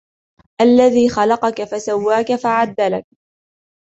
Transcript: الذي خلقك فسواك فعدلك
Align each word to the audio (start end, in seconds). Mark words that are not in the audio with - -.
الذي 0.61 1.09
خلقك 1.09 1.63
فسواك 1.63 2.35
فعدلك 2.35 3.05